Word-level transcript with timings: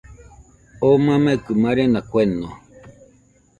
Oo 0.85 0.97
mamekɨ 1.05 1.51
marena 1.61 1.99
kueno 2.09 2.47